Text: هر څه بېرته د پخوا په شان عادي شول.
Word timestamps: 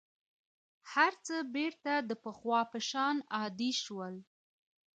هر 0.93 1.13
څه 1.25 1.35
بېرته 1.55 1.91
د 2.09 2.11
پخوا 2.23 2.61
په 2.71 2.79
شان 2.89 3.15
عادي 3.35 3.71
شول. 3.83 4.15